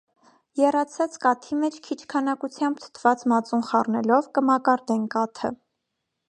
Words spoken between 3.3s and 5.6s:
մածուն խառնելով՝ կը մակարդեն կաթը։